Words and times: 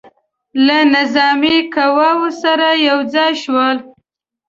له 0.65 0.77
نظامي 0.93 1.57
قواوو 1.73 2.29
سره 2.41 2.67
یو 2.87 2.99
ځای 3.13 3.31
شول. 3.43 3.77